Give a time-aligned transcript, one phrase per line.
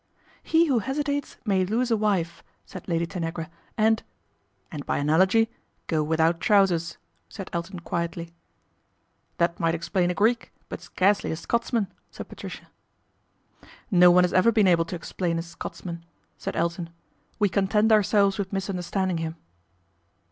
[0.41, 4.01] He who hesitates may lose a wife," said ady Tanagra," and
[4.71, 5.51] ""And by analogy,
[5.85, 6.97] go without trousers,"
[7.29, 8.31] said Iton quietly.'
[9.37, 12.69] That might explain a Greek; but scarcely a otsman," said Patricia.
[13.91, 16.03] "No one has ever been able to explain a Scots lan,"
[16.35, 16.89] said Elton."
[17.37, 19.35] We content ourselves with lisunderstanding him."